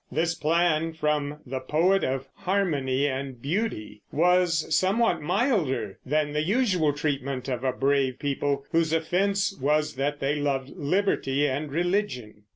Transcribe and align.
This 0.11 0.33
plan, 0.33 0.93
from 0.93 1.41
the 1.45 1.59
poet 1.59 2.03
of 2.03 2.25
harmony 2.33 3.07
and 3.07 3.39
beauty, 3.39 4.01
was 4.11 4.75
somewhat 4.75 5.21
milder 5.21 5.99
than 6.03 6.33
the 6.33 6.41
usual 6.41 6.91
treatment 6.91 7.47
of 7.47 7.63
a 7.63 7.71
brave 7.71 8.17
people 8.17 8.65
whose 8.71 8.93
offense 8.93 9.55
was 9.61 9.93
that 9.97 10.19
they 10.19 10.37
loved 10.37 10.71
liberty 10.75 11.47
and 11.47 11.71
religion. 11.71 12.45